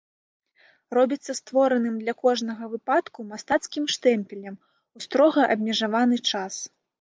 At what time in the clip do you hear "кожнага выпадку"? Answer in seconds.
2.27-3.27